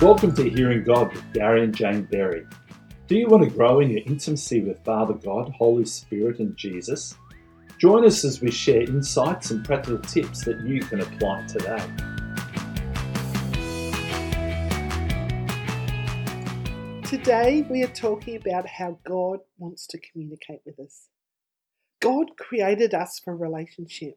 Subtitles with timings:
[0.00, 2.46] Welcome to Hearing God with Gary and Jane Berry.
[3.08, 7.16] Do you want to grow in your intimacy with Father God, Holy Spirit, and Jesus?
[7.78, 11.84] Join us as we share insights and practical tips that you can apply today.
[17.08, 21.08] Today, we are talking about how God wants to communicate with us.
[21.98, 24.16] God created us for relationship.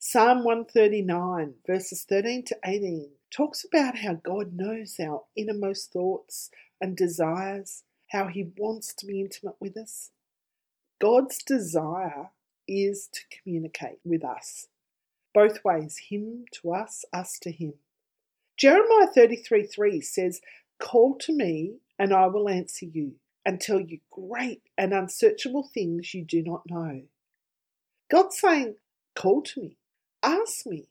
[0.00, 6.96] Psalm 139, verses 13 to 18, talks about how God knows our innermost thoughts and
[6.96, 10.10] desires, how He wants to be intimate with us.
[11.00, 12.30] God's desire
[12.68, 14.66] is to communicate with us,
[15.32, 17.74] both ways, Him to us, us to Him.
[18.56, 20.40] Jeremiah 33 3 says,
[20.78, 26.14] Call to me, and I will answer you, and tell you great and unsearchable things
[26.14, 27.02] you do not know.
[28.10, 28.76] God's saying,
[29.14, 29.76] Call to me,
[30.22, 30.88] ask me.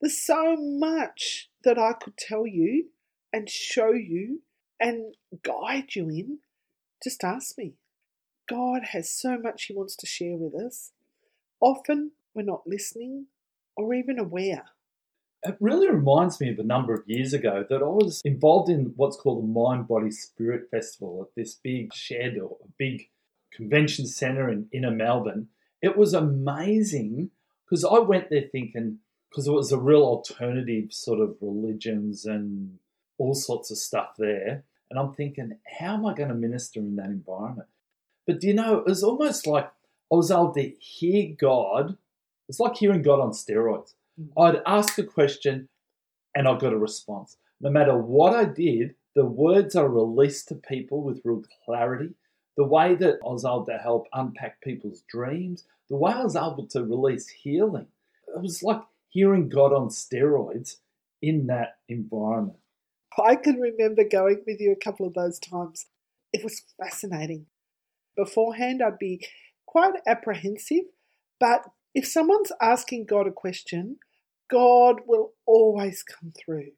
[0.00, 2.86] There's so much that I could tell you
[3.32, 4.42] and show you
[4.78, 6.38] and guide you in.
[7.02, 7.74] Just ask me.
[8.48, 10.92] God has so much He wants to share with us.
[11.60, 13.26] Often we're not listening
[13.76, 14.64] or even aware.
[15.42, 18.92] It really reminds me of a number of years ago that I was involved in
[18.96, 23.08] what's called the Mind Body Spirit Festival at this big shed or a big
[23.52, 25.48] convention centre in inner Melbourne.
[25.82, 27.30] It was amazing
[27.64, 28.98] because I went there thinking,
[29.30, 32.78] because it was a real alternative sort of religions and
[33.18, 34.64] all sorts of stuff there.
[34.90, 37.68] And I'm thinking, how am I going to minister in that environment?
[38.26, 39.66] But do you know, it was almost like
[40.12, 41.96] I was able to hear God.
[42.48, 43.94] It's like hearing God on steroids.
[44.20, 44.30] Mm.
[44.38, 45.68] I'd ask a question
[46.34, 47.36] and I got a response.
[47.60, 52.14] No matter what I did, the words are released to people with real clarity.
[52.56, 56.36] The way that I was able to help unpack people's dreams, the way I was
[56.36, 57.86] able to release healing.
[58.28, 58.82] It was like
[59.16, 60.76] hearing God on steroids
[61.22, 62.58] in that environment.
[63.18, 65.86] I can remember going with you a couple of those times.
[66.34, 67.46] It was fascinating.
[68.14, 69.26] Beforehand, I'd be
[69.64, 70.84] quite apprehensive,
[71.40, 71.62] but
[71.94, 73.96] if someone's asking God a question,
[74.50, 76.72] God will always come through.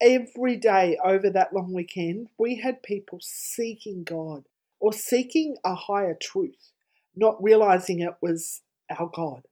[0.00, 4.48] Every day over that long weekend, we had people seeking God
[4.80, 6.72] or seeking a higher truth,
[7.14, 9.42] not realizing it was our God.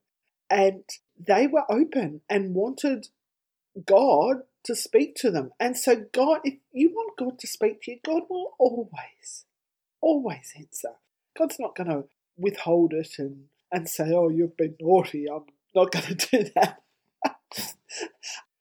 [0.49, 0.83] And
[1.27, 3.07] they were open and wanted
[3.85, 5.51] God to speak to them.
[5.59, 9.45] And so, God, if you want God to speak to you, God will always,
[10.01, 10.95] always answer.
[11.37, 12.03] God's not going to
[12.37, 15.27] withhold it and, and say, oh, you've been naughty.
[15.29, 15.45] I'm
[15.75, 16.81] not going to do that.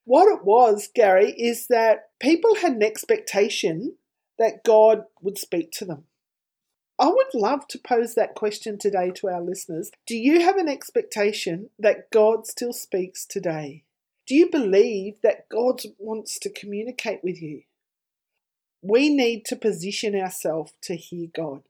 [0.04, 3.96] what it was, Gary, is that people had an expectation
[4.38, 6.04] that God would speak to them.
[7.00, 9.90] I would love to pose that question today to our listeners.
[10.06, 13.84] Do you have an expectation that God still speaks today?
[14.26, 17.62] Do you believe that God wants to communicate with you?
[18.82, 21.62] We need to position ourselves to hear God.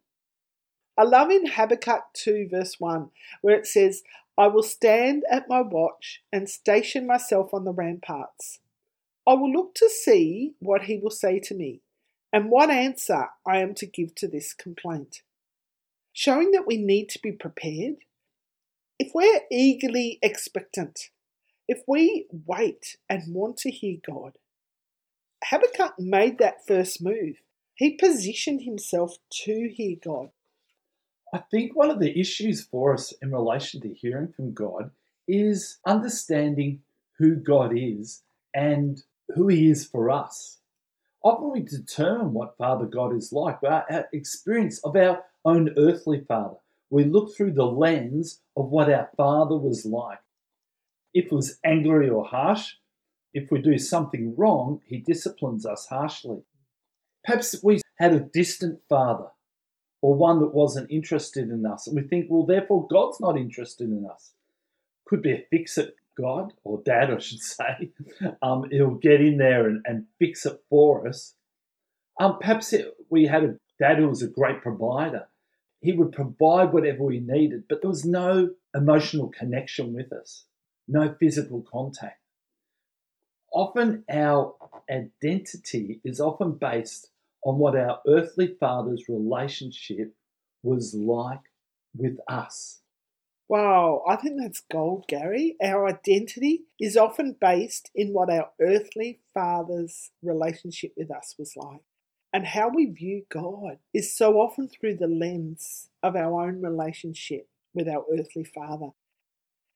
[0.98, 3.10] I love in Habakkuk 2, verse 1,
[3.41, 4.02] where it says,
[4.36, 8.58] I will stand at my watch and station myself on the ramparts.
[9.28, 11.82] I will look to see what he will say to me
[12.32, 15.22] and what answer I am to give to this complaint.
[16.12, 17.96] Showing that we need to be prepared.
[18.98, 21.10] If we're eagerly expectant,
[21.66, 24.32] if we wait and want to hear God,
[25.44, 27.36] Habakkuk made that first move.
[27.74, 30.30] He positioned himself to hear God.
[31.32, 34.91] I think one of the issues for us in relation to hearing from God
[35.28, 36.82] is understanding
[37.18, 39.02] who God is and
[39.34, 40.58] who He is for us.
[41.22, 46.25] Often we determine what Father God is like by our experience of our own earthly
[46.26, 46.56] father.
[46.88, 50.19] We look through the lens of what our father was like.
[51.12, 52.75] If he was angry or harsh,
[53.34, 56.42] if we do something wrong, he disciplines us harshly.
[57.25, 59.28] Perhaps we had a distant father
[60.00, 61.86] or one that wasn't interested in us.
[61.86, 64.32] And we think, well, therefore, God's not interested in us.
[65.04, 67.91] Could be a fix it God, or dad, I should say.
[68.43, 71.34] Um, he'll get in there and, and fix it for us.
[72.19, 75.27] Um, perhaps it, we had a dad who was a great provider.
[75.81, 80.45] He would provide whatever we needed, but there was no emotional connection with us,
[80.87, 82.21] no physical contact.
[83.53, 84.55] Often our
[84.91, 87.11] identity is often based
[87.45, 90.15] on what our earthly father's relationship
[90.63, 91.41] was like
[91.97, 92.81] with us.
[93.50, 95.56] Wow, I think that's gold, Gary.
[95.60, 101.80] Our identity is often based in what our earthly father's relationship with us was like.
[102.32, 107.48] And how we view God is so often through the lens of our own relationship
[107.74, 108.91] with our earthly father.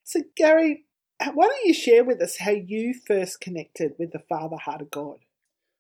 [0.04, 0.84] So, Gary,
[1.32, 4.92] why don't you share with us how you first connected with the Father heart of
[4.92, 5.18] God?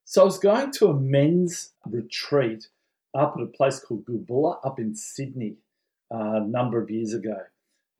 [0.04, 2.66] So I was going to a men's retreat
[3.14, 5.58] up at a place called Gilbulla up in Sydney
[6.12, 7.36] uh, a number of years ago.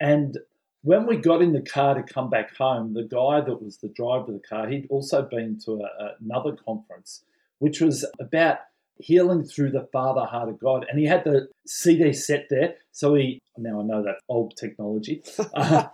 [0.01, 0.39] And
[0.83, 3.89] when we got in the car to come back home, the guy that was the
[3.89, 7.25] driver of the car, he'd also been to a, another conference,
[7.59, 8.59] which was about
[8.99, 10.87] healing through the Father heart of God.
[10.89, 12.75] And he had the CD set there.
[12.93, 15.23] So he, now I know that old technology.
[15.55, 15.87] Uh,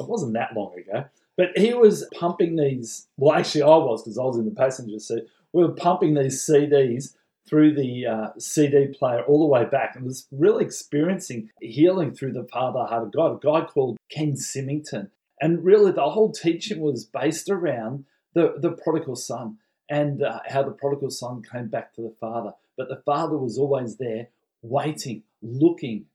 [0.00, 1.04] it wasn't that long ago.
[1.36, 3.06] But he was pumping these.
[3.16, 5.24] Well, actually, I was because I was in the passenger seat.
[5.52, 7.14] We were pumping these CDs
[7.50, 12.32] through the uh, CD player all the way back and was really experiencing healing through
[12.32, 15.10] the Father Heart of God, a guy called Ken Symington.
[15.40, 18.04] And really, the whole teaching was based around
[18.34, 19.58] the, the prodigal son
[19.88, 22.52] and uh, how the prodigal son came back to the Father.
[22.78, 24.28] But the Father was always there,
[24.62, 26.06] waiting, looking.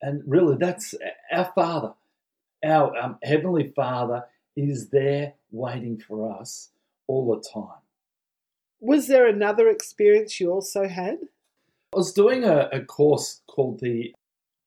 [0.00, 0.94] And really, that's
[1.30, 1.92] our Father.
[2.64, 4.24] Our um, Heavenly Father
[4.56, 6.70] is there waiting for us
[7.06, 7.80] all the time.
[8.80, 11.18] Was there another experience you also had?
[11.92, 14.14] I was doing a, a course called the, it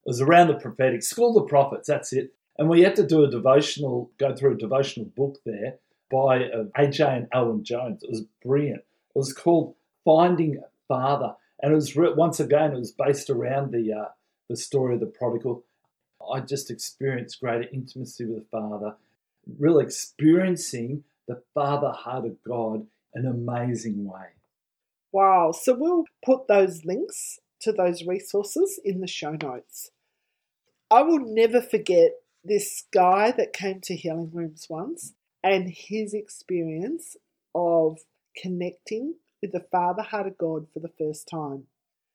[0.06, 2.32] was around the prophetic, School of the Prophets, that's it.
[2.58, 5.76] And we had to do a devotional, go through a devotional book there
[6.10, 8.02] by uh, AJ and Alan Jones.
[8.02, 8.82] It was brilliant.
[9.14, 9.74] It was called
[10.04, 11.34] Finding Father.
[11.60, 14.08] And it was, once again, it was based around the, uh,
[14.48, 15.64] the story of the prodigal.
[16.32, 18.94] I just experienced greater intimacy with the Father,
[19.58, 24.28] really experiencing the Father heart of God an amazing way.
[25.12, 25.52] Wow.
[25.52, 29.90] So we'll put those links to those resources in the show notes.
[30.90, 32.12] I will never forget
[32.44, 37.16] this guy that came to Healing Rooms once and his experience
[37.54, 37.98] of
[38.36, 41.64] connecting with the Father Heart of God for the first time.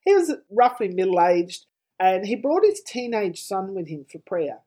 [0.02, 1.66] He was roughly middle aged
[2.00, 4.60] and he brought his teenage son with him for prayer.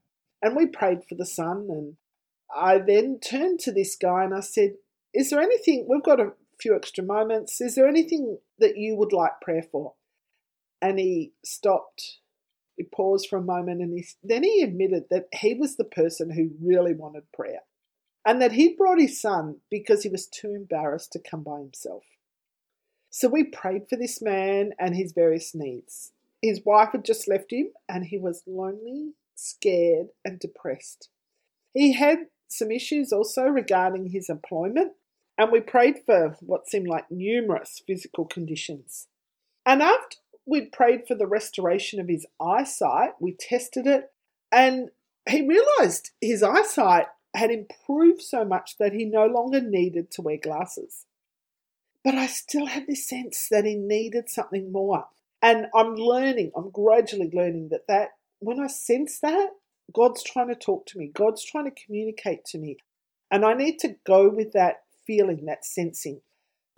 [0.43, 1.69] And we prayed for the son.
[1.70, 1.96] And
[2.55, 4.75] I then turned to this guy and I said,
[5.14, 9.12] is there anything, we've got a few extra moments, is there anything that you would
[9.12, 9.94] like prayer for?
[10.81, 12.19] And he stopped,
[12.76, 16.31] he paused for a moment, and he, then he admitted that he was the person
[16.31, 17.61] who really wanted prayer
[18.25, 22.05] and that he'd brought his son because he was too embarrassed to come by himself.
[23.11, 26.12] So we prayed for this man and his various needs.
[26.41, 31.09] His wife had just left him and he was lonely, scared, and depressed.
[31.75, 34.93] He had some issues also regarding his employment
[35.43, 39.09] and we prayed for what seemed like numerous physical conditions.
[39.67, 44.12] And after we'd prayed for the restoration of his eyesight, we tested it,
[44.53, 44.91] and
[45.29, 50.37] he realized his eyesight had improved so much that he no longer needed to wear
[50.37, 51.06] glasses.
[52.05, 55.06] But I still had this sense that he needed something more.
[55.43, 59.49] And I'm learning, I'm gradually learning that that when I sense that,
[59.93, 62.77] God's trying to talk to me, God's trying to communicate to me.
[63.29, 66.20] And I need to go with that feeling, that sensing.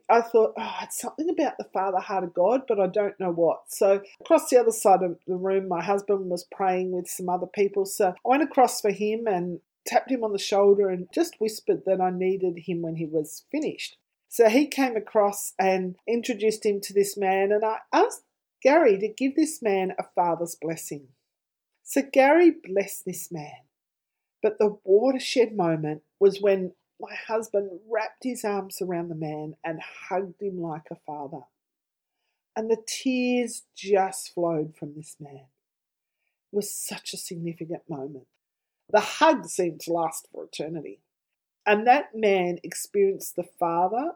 [0.09, 3.31] I thought, oh, it's something about the Father heart of God, but I don't know
[3.31, 3.63] what.
[3.69, 7.47] So, across the other side of the room, my husband was praying with some other
[7.47, 7.87] people.
[7.87, 11.85] So, I went across for him and tapped him on the shoulder and just whispered
[11.87, 13.97] that I needed him when he was finished.
[14.29, 18.25] So, he came across and introduced him to this man, and I asked
[18.63, 21.09] Gary to give this man a father's blessing.
[21.83, 23.65] So, Gary blessed this man.
[24.43, 26.73] But the watershed moment was when
[27.09, 31.43] my husband wrapped his arms around the man and hugged him like a father.
[32.57, 35.47] And the tears just flowed from this man.
[36.53, 38.27] It was such a significant moment.
[38.91, 41.01] The hug seemed to last for eternity.
[41.67, 44.13] And that man experienced the Father,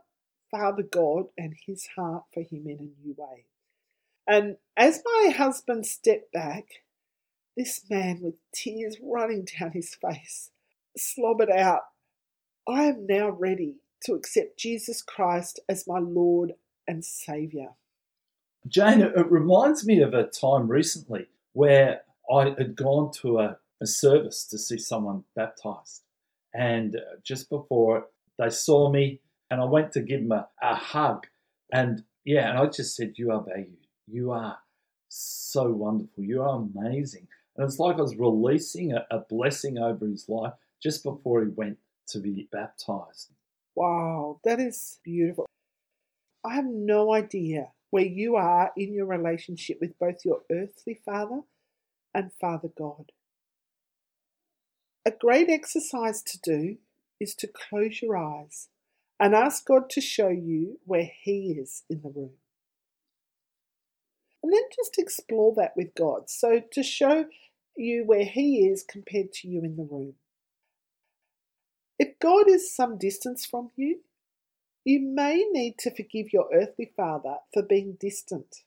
[0.51, 3.47] Father God, and his heart for him in a new way.
[4.27, 6.67] And as my husband stepped back,
[7.57, 10.51] this man with tears running down his face
[10.97, 11.83] slobbered out
[12.69, 16.53] I am now ready to accept Jesus Christ as my Lord
[16.87, 17.77] and Saviour.
[18.67, 23.87] Jane, it reminds me of a time recently where I had gone to a, a
[23.87, 26.03] service to see someone baptized.
[26.53, 28.09] And uh, just before
[28.39, 29.21] they saw me,
[29.51, 31.27] and I went to give them a, a hug.
[31.73, 33.87] And yeah, and I just said, You are valued.
[34.07, 34.59] You are
[35.09, 36.23] so wonderful.
[36.23, 37.29] You are amazing.
[37.57, 41.49] And it's like I was releasing a, a blessing over his life just before he
[41.49, 43.31] went to be baptized.
[43.75, 45.47] Wow, that is beautiful.
[46.45, 51.41] I have no idea where you are in your relationship with both your earthly father
[52.15, 53.13] and Father God.
[55.07, 56.77] A great exercise to do
[57.21, 58.69] is to close your eyes
[59.19, 62.33] and ask God to show you where He is in the room.
[64.43, 66.31] And then just explore that with God.
[66.31, 67.27] So, to show
[67.77, 70.15] you where He is compared to you in the room.
[71.99, 74.01] If God is some distance from you,
[74.85, 78.65] You may need to forgive your earthly father for being distant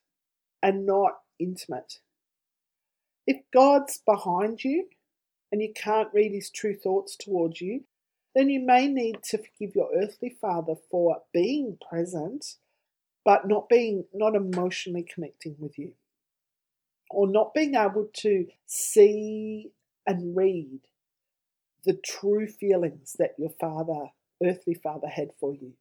[0.64, 2.00] and not intimate.
[3.28, 4.88] If God's behind you
[5.52, 7.86] and you can't read his true thoughts towards you,
[8.36, 12.56] then you may need to forgive your earthly father for being present
[13.26, 15.94] but not being not emotionally connecting with you
[17.12, 19.72] or not being able to see
[20.08, 20.82] and read
[21.86, 24.10] the true feelings that your father
[24.44, 25.74] earthly father had for you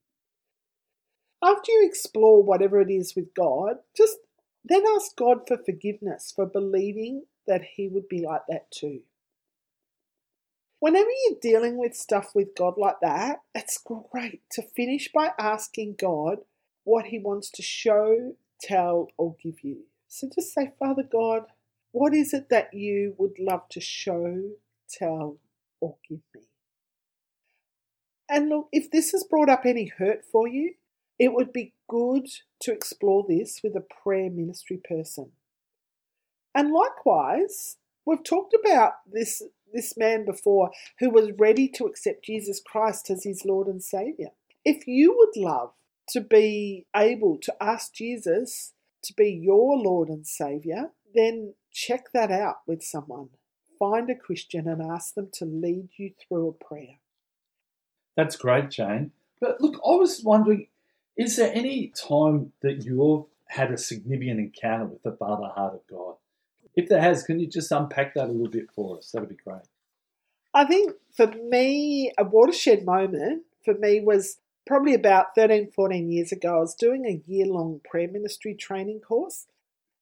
[1.43, 4.19] after you explore whatever it is with God, just
[4.65, 9.01] then ask God for forgiveness for believing that He would be like that too.
[10.81, 15.97] Whenever you're dealing with stuff with God like that, it's great to finish by asking
[15.99, 16.39] God
[16.85, 19.85] what He wants to show, tell, or give you.
[20.09, 21.45] So just say, Father God,
[21.93, 24.51] what is it that you would love to show,
[24.91, 25.39] tell,
[25.81, 26.43] or give me?
[28.29, 30.75] And look, if this has brought up any hurt for you,
[31.19, 32.27] it would be good
[32.61, 35.33] to explore this with a prayer ministry person.
[36.55, 40.71] And likewise, we've talked about this, this man before
[41.01, 44.31] who was ready to accept Jesus Christ as his Lord and Saviour.
[44.65, 45.73] If you would love
[46.11, 48.73] to be able to ask Jesus
[49.03, 53.31] to be your Lord and Saviour, then check that out with someone.
[53.81, 56.99] Find a Christian and ask them to lead you through a prayer.
[58.17, 59.11] That's great, Jane.
[59.41, 60.69] But look, I was wondering
[61.17, 65.81] is there any time that you've had a significant encounter with the Father Heart of
[65.91, 66.15] God?
[66.75, 69.11] If there has, can you just unpack that a little bit for us?
[69.11, 69.63] That'd be great.
[70.55, 76.33] I think for me, a watershed moment for me was probably about 13, 14 years
[76.33, 76.57] ago.
[76.57, 79.47] I was doing a year long prayer ministry training course.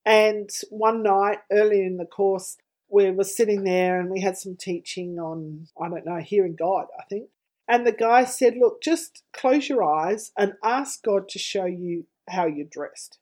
[0.04, 2.56] And one night early in the course,
[2.90, 6.86] we were sitting there and we had some teaching on, I don't know, hearing God,
[6.98, 7.28] I think.
[7.68, 12.06] And the guy said, Look, just close your eyes and ask God to show you
[12.28, 13.18] how you're dressed.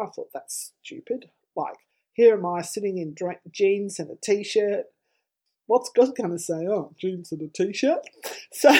[0.00, 1.30] I thought that's stupid.
[1.56, 1.76] Like,
[2.12, 3.14] here am I sitting in
[3.50, 4.86] jeans and a t shirt.
[5.66, 6.66] What's God going to say?
[6.68, 8.00] Oh, jeans and a t shirt?
[8.56, 8.72] So,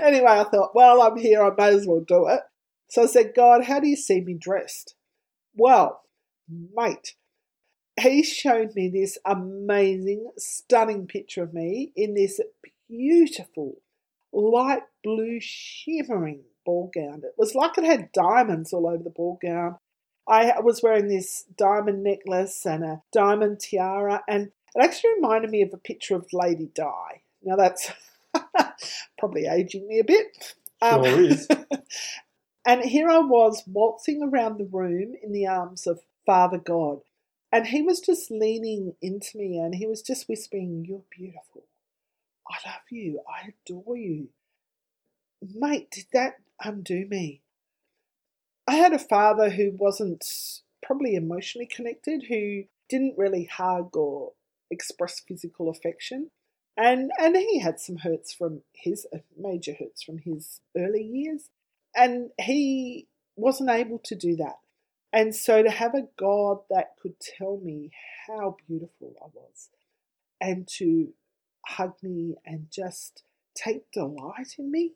[0.00, 2.40] anyway, I thought, well, I'm here, I may as well do it.
[2.88, 4.94] So I said, God, how do you see me dressed?
[5.54, 6.00] Well,
[6.48, 7.16] mate,
[8.00, 12.40] he showed me this amazing, stunning picture of me in this
[12.88, 13.76] beautiful
[14.32, 17.22] light blue shimmering ball gown.
[17.24, 19.76] It was like it had diamonds all over the ball gown.
[20.28, 25.62] I was wearing this diamond necklace and a diamond tiara, and it actually reminded me
[25.62, 27.22] of a picture of Lady Di.
[27.42, 27.90] Now that's
[29.18, 30.54] probably aging me a bit.
[30.82, 31.48] Um, sure is.
[32.66, 37.00] and here I was waltzing around the room in the arms of Father God.
[37.52, 41.64] And he was just leaning into me and he was just whispering, You're beautiful.
[42.48, 43.20] I love you.
[43.28, 44.28] I adore you.
[45.42, 47.42] Mate, did that undo me?
[48.66, 50.24] I had a father who wasn't
[50.82, 54.32] probably emotionally connected, who didn't really hug or
[54.70, 56.30] express physical affection.
[56.76, 61.48] And, and he had some hurts from his uh, major hurts from his early years.
[61.96, 64.56] And he wasn't able to do that.
[65.12, 67.90] And so to have a God that could tell me
[68.26, 69.70] how beautiful I was
[70.40, 71.08] and to
[71.66, 73.24] hug me and just
[73.54, 74.92] take delight in me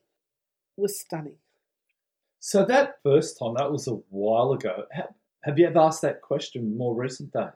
[0.77, 1.39] was stunning.
[2.39, 4.85] So that first time, that was a while ago.
[5.45, 7.49] Have you ever asked that question more recent days?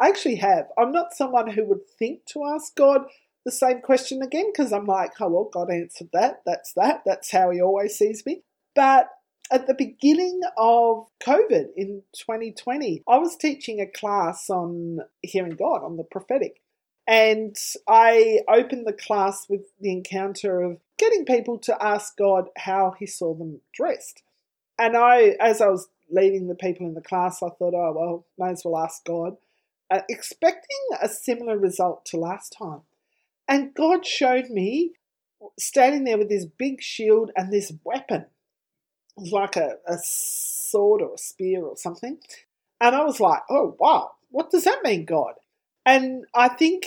[0.00, 0.66] I actually have.
[0.78, 3.02] I'm not someone who would think to ask God
[3.44, 6.42] the same question again because I'm like, oh, well, God answered that.
[6.46, 7.02] That's that.
[7.06, 8.42] That's how He always sees me.
[8.74, 9.08] But
[9.50, 15.82] at the beginning of COVID in 2020, I was teaching a class on hearing God,
[15.82, 16.60] on the prophetic.
[17.06, 17.56] And
[17.88, 23.06] I opened the class with the encounter of getting people to ask God how He
[23.06, 24.22] saw them dressed.
[24.78, 28.26] And I, as I was leading the people in the class, I thought, oh, well,
[28.38, 29.36] may as well ask God,
[29.90, 32.82] uh, expecting a similar result to last time.
[33.48, 34.92] And God showed me
[35.58, 38.26] standing there with this big shield and this weapon.
[39.18, 42.18] Was like a, a sword or a spear or something.
[42.80, 45.34] And I was like, oh, wow, what does that mean, God?
[45.84, 46.86] And I think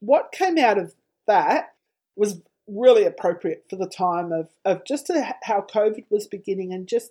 [0.00, 0.94] what came out of
[1.26, 1.74] that
[2.16, 5.10] was really appropriate for the time of, of just
[5.42, 7.10] how COVID was beginning and just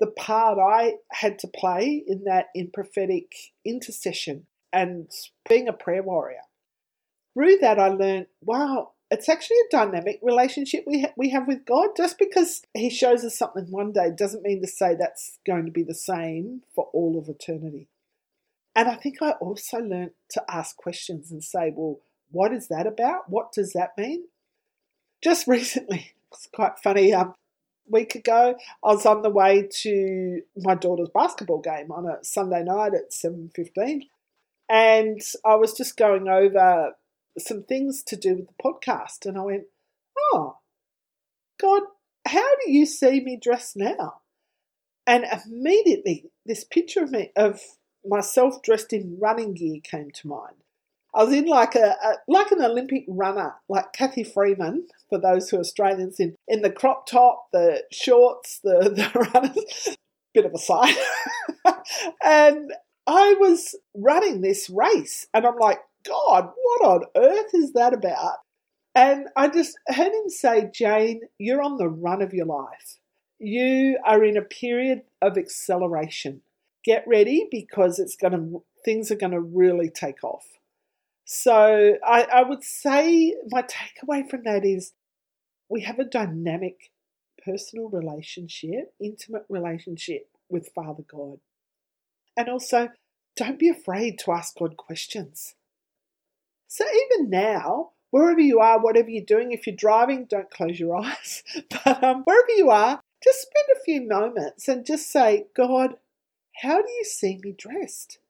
[0.00, 5.10] the part I had to play in that in prophetic intercession and
[5.48, 6.40] being a prayer warrior.
[7.34, 11.66] Through that, I learned wow, it's actually a dynamic relationship we, ha- we have with
[11.66, 11.90] God.
[11.96, 15.70] Just because He shows us something one day doesn't mean to say that's going to
[15.70, 17.88] be the same for all of eternity.
[18.74, 22.00] And I think I also learned to ask questions and say, well,
[22.30, 23.28] what is that about?
[23.28, 24.24] What does that mean?
[25.22, 27.12] Just recently, it's quite funny.
[27.12, 27.34] Um,
[27.86, 32.62] week ago, I was on the way to my daughter's basketball game on a Sunday
[32.62, 34.04] night at 7.15
[34.70, 36.92] and I was just going over
[37.38, 39.64] some things to do with the podcast and I went,
[40.32, 40.58] oh,
[41.60, 41.82] God,
[42.26, 44.20] how do you see me dressed now?
[45.06, 47.60] And immediately this picture of me, of
[48.04, 50.56] myself dressed in running gear came to mind.
[51.14, 55.50] I was in like a, a, like an Olympic runner, like Cathy Freeman, for those
[55.50, 59.96] who are Australians, in, in the crop top, the shorts, the, the runners,
[60.32, 60.94] bit of a side.
[62.22, 62.72] and
[63.06, 68.38] I was running this race, and I'm like, God, what on earth is that about?
[68.94, 72.98] And I just heard him say, Jane, you're on the run of your life.
[73.38, 76.42] You are in a period of acceleration.
[76.84, 80.46] Get ready because it's going to things are going to really take off.
[81.24, 84.92] So I, I would say my takeaway from that is
[85.68, 86.90] we have a dynamic
[87.44, 91.38] personal relationship, intimate relationship with Father God.
[92.36, 92.88] And also,
[93.36, 95.54] don't be afraid to ask God questions.
[96.72, 100.96] So even now, wherever you are, whatever you're doing, if you're driving, don't close your
[101.04, 101.42] eyes.
[101.68, 105.96] But um, wherever you are, just spend a few moments and just say, God,
[106.62, 108.20] how do you see me dressed?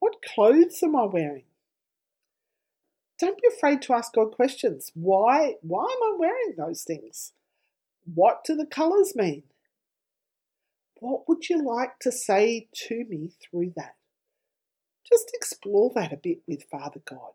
[0.00, 1.44] What clothes am I wearing?
[3.18, 4.92] Don't be afraid to ask God questions.
[4.92, 7.32] Why, why am I wearing those things?
[8.04, 9.44] What do the colours mean?
[10.96, 13.94] What would you like to say to me through that?
[15.08, 17.32] Just explore that a bit with Father God.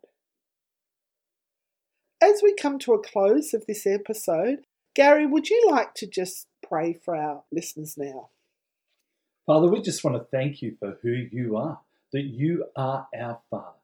[2.22, 4.60] As we come to a close of this episode,
[4.94, 8.30] Gary, would you like to just pray for our listeners now?
[9.46, 11.80] Father, we just want to thank you for who you are,
[12.12, 13.80] that you are our Father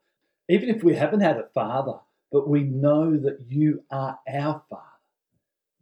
[0.49, 1.99] even if we haven't had a father,
[2.31, 4.83] but we know that you are our Father.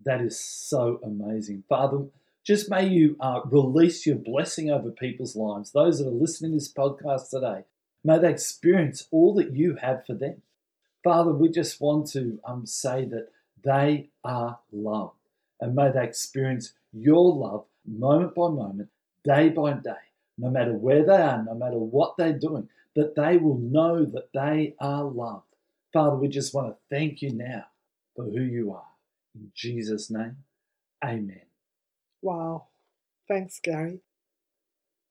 [0.05, 1.65] That is so amazing.
[1.69, 2.05] Father,
[2.45, 6.57] just may you uh, release your blessing over people's lives, those that are listening to
[6.57, 7.65] this podcast today.
[8.05, 10.43] May they experience all that you have for them.
[11.03, 13.29] Father, we just want to um, say that
[13.63, 15.17] they are loved.
[15.61, 18.91] And may they experience your love moment by moment,
[19.25, 19.93] day by day,
[20.37, 24.33] no matter where they are, no matter what they're doing that they will know that
[24.33, 25.47] they are loved.
[25.93, 27.65] Father, we just want to thank you now
[28.15, 28.87] for who you are.
[29.35, 30.37] In Jesus' name,
[31.05, 31.43] amen.
[32.23, 32.67] Wow.
[33.29, 34.01] Thanks, Gary.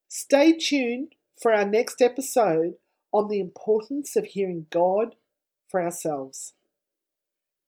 [0.08, 2.76] Stay tuned for our next episode
[3.14, 5.16] on the importance of hearing God
[5.70, 6.54] for ourselves.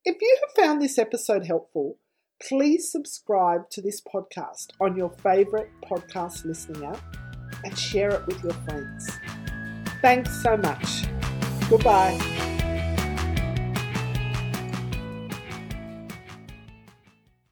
[0.04, 1.98] If you have found this episode helpful,
[2.42, 7.16] please subscribe to this podcast on your favourite podcast listening app
[7.64, 9.10] and share it with your friends.
[10.02, 11.06] Thanks so much.
[11.68, 12.55] Goodbye.